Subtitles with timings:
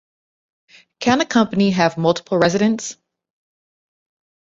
[0.99, 2.97] Can a company have multiple residence?